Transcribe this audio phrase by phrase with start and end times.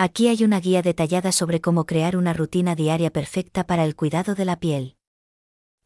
[0.00, 4.36] Aquí hay una guía detallada sobre cómo crear una rutina diaria perfecta para el cuidado
[4.36, 4.96] de la piel.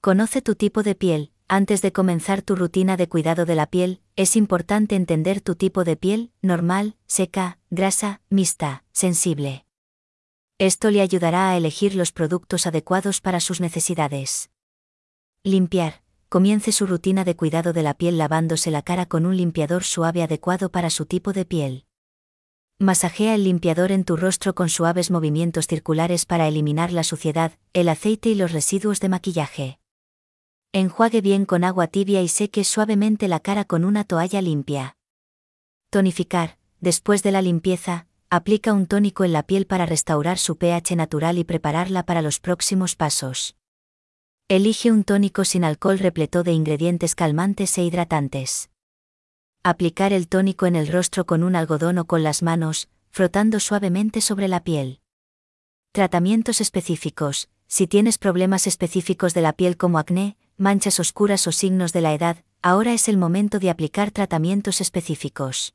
[0.02, 1.32] Conoce tu tipo de piel.
[1.48, 5.82] Antes de comenzar tu rutina de cuidado de la piel, es importante entender tu tipo
[5.84, 9.64] de piel, normal, seca, grasa, mixta, sensible.
[10.58, 14.50] Esto le ayudará a elegir los productos adecuados para sus necesidades.
[15.42, 16.02] Limpiar.
[16.28, 20.22] Comience su rutina de cuidado de la piel lavándose la cara con un limpiador suave
[20.22, 21.86] adecuado para su tipo de piel.
[22.82, 27.88] Masajea el limpiador en tu rostro con suaves movimientos circulares para eliminar la suciedad, el
[27.88, 29.78] aceite y los residuos de maquillaje.
[30.72, 34.96] Enjuague bien con agua tibia y seque suavemente la cara con una toalla limpia.
[35.90, 36.58] Tonificar.
[36.80, 41.38] Después de la limpieza, aplica un tónico en la piel para restaurar su pH natural
[41.38, 43.54] y prepararla para los próximos pasos.
[44.48, 48.71] Elige un tónico sin alcohol repleto de ingredientes calmantes e hidratantes.
[49.64, 54.20] Aplicar el tónico en el rostro con un algodón o con las manos, frotando suavemente
[54.20, 54.98] sobre la piel.
[55.92, 57.48] Tratamientos específicos.
[57.68, 62.12] Si tienes problemas específicos de la piel como acné, manchas oscuras o signos de la
[62.12, 65.74] edad, ahora es el momento de aplicar tratamientos específicos.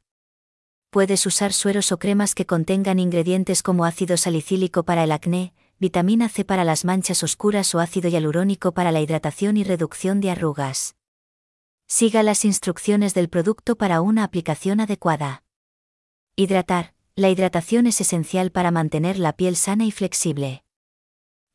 [0.90, 6.28] Puedes usar sueros o cremas que contengan ingredientes como ácido salicílico para el acné, vitamina
[6.28, 10.97] C para las manchas oscuras o ácido hialurónico para la hidratación y reducción de arrugas.
[11.90, 15.44] Siga las instrucciones del producto para una aplicación adecuada.
[16.36, 16.94] Hidratar.
[17.16, 20.66] La hidratación es esencial para mantener la piel sana y flexible.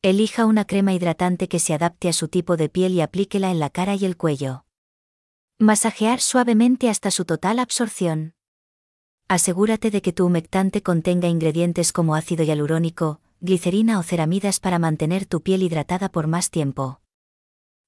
[0.01, 3.61] Elija una crema hidratante que se adapte a su tipo de piel y aplíquela en
[3.61, 4.65] la cara y el cuello.
[5.59, 8.35] Masajear suavemente hasta su total absorción.
[9.29, 15.27] Asegúrate de que tu humectante contenga ingredientes como ácido hialurónico, glicerina o ceramidas para mantener
[15.27, 17.03] tu piel hidratada por más tiempo.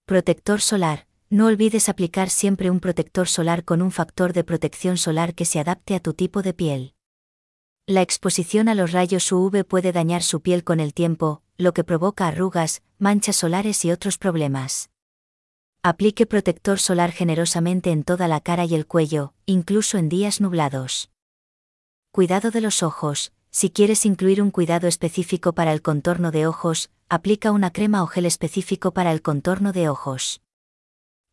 [0.04, 5.34] Protector solar no olvides aplicar siempre un protector solar con un factor de protección solar
[5.34, 6.94] que se adapte a tu tipo de piel.
[7.86, 11.84] La exposición a los rayos UV puede dañar su piel con el tiempo, lo que
[11.84, 14.90] provoca arrugas, manchas solares y otros problemas.
[15.82, 21.10] Aplique protector solar generosamente en toda la cara y el cuello, incluso en días nublados.
[22.10, 23.32] Cuidado de los ojos.
[23.50, 28.06] Si quieres incluir un cuidado específico para el contorno de ojos, aplica una crema o
[28.06, 30.40] gel específico para el contorno de ojos.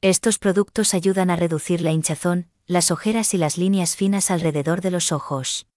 [0.04, 4.90] Estos productos ayudan a reducir la hinchazón, las ojeras y las líneas finas alrededor de
[4.90, 5.68] los ojos.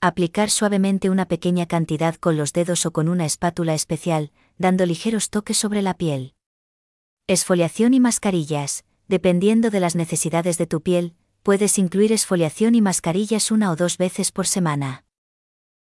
[0.00, 5.28] Aplicar suavemente una pequeña cantidad con los dedos o con una espátula especial, dando ligeros
[5.28, 6.34] toques sobre la piel.
[7.26, 8.84] Esfoliación y mascarillas.
[9.08, 13.98] Dependiendo de las necesidades de tu piel, puedes incluir esfoliación y mascarillas una o dos
[13.98, 15.04] veces por semana.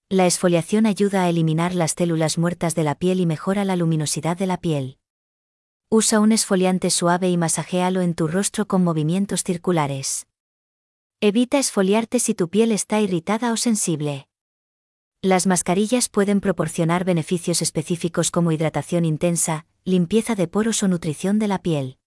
[0.09, 4.37] La esfoliación ayuda a eliminar las células muertas de la piel y mejora la luminosidad
[4.37, 4.97] de la piel.
[5.95, 10.25] Usa un esfoliante suave y masajéalo en tu rostro con movimientos circulares.
[11.21, 14.27] Evita esfoliarte si tu piel está irritada o sensible.
[15.21, 21.47] Las mascarillas pueden proporcionar beneficios específicos como hidratación intensa, limpieza de poros o nutrición de
[21.47, 21.99] la piel.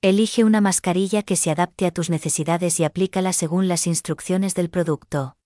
[0.00, 4.70] Elige una mascarilla que se adapte a tus necesidades y aplícala según las instrucciones del
[4.70, 5.36] producto.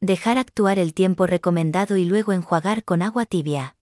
[0.00, 3.76] Dejar actuar el tiempo recomendado y luego enjuagar con agua tibia.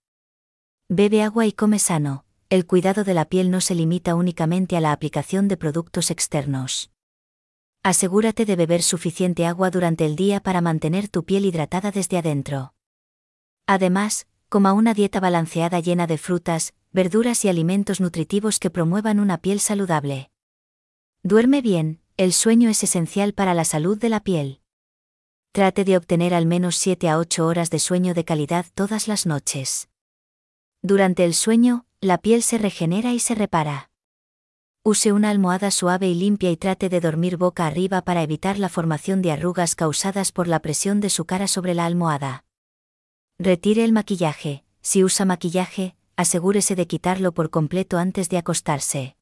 [0.90, 2.21] Bebe agua y come sano
[2.52, 6.90] el cuidado de la piel no se limita únicamente a la aplicación de productos externos.
[7.82, 12.74] Asegúrate de beber suficiente agua durante el día para mantener tu piel hidratada desde adentro.
[13.66, 19.38] Además, coma una dieta balanceada llena de frutas, verduras y alimentos nutritivos que promuevan una
[19.38, 20.30] piel saludable.
[21.22, 24.60] Duerme bien, el sueño es esencial para la salud de la piel.
[25.52, 29.24] Trate de obtener al menos 7 a 8 horas de sueño de calidad todas las
[29.24, 29.88] noches.
[30.82, 33.88] Durante el sueño, la piel se regenera y se repara.
[34.82, 38.68] Use una almohada suave y limpia y trate de dormir boca arriba para evitar la
[38.68, 42.44] formación de arrugas causadas por la presión de su cara sobre la almohada.
[43.38, 44.64] Retire el maquillaje.
[44.80, 49.16] Si usa maquillaje, asegúrese de quitarlo por completo antes de acostarse.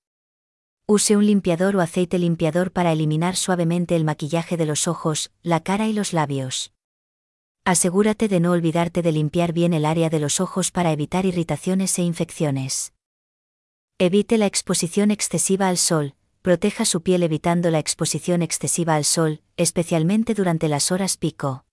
[0.87, 5.61] Use un limpiador o aceite limpiador para eliminar suavemente el maquillaje de los ojos, la
[5.61, 6.73] cara y los labios.
[7.65, 11.99] Asegúrate de no olvidarte de limpiar bien el área de los ojos para evitar irritaciones
[11.99, 12.95] e infecciones.
[13.99, 19.43] Evite la exposición excesiva al sol, proteja su piel evitando la exposición excesiva al sol,
[19.59, 21.67] especialmente durante las horas pico.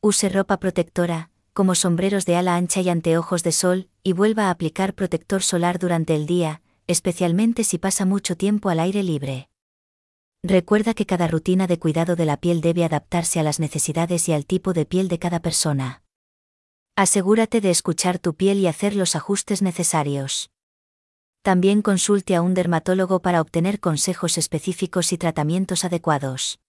[0.00, 4.50] Use ropa protectora, como sombreros de ala ancha y anteojos de sol, y vuelva a
[4.50, 9.48] aplicar protector solar durante el día, especialmente si pasa mucho tiempo al aire libre.
[10.46, 14.34] Recuerda que cada rutina de cuidado de la piel debe adaptarse a las necesidades y
[14.34, 16.02] al tipo de piel de cada persona.
[16.96, 20.50] Asegúrate de escuchar tu piel y hacer los ajustes necesarios.
[21.40, 26.60] También consulte a un dermatólogo para obtener consejos específicos y tratamientos adecuados.